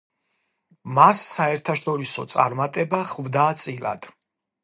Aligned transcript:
მას 0.99 1.19
საერთაშორისო 1.33 2.25
წარმატება 2.35 3.03
ხვდა 3.13 3.45
წილად. 3.65 4.09